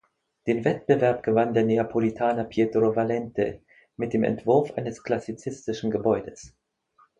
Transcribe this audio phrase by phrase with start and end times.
[0.47, 3.61] Den Wettbewerb gewann der Neapolitaner Pietro Valente
[3.97, 6.55] mit dem Entwurf eines klassizistischen Gebäudes.